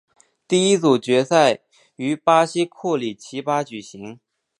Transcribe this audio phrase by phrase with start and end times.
[0.47, 1.59] 第一组决赛
[1.95, 4.19] 于巴西库里奇巴举行。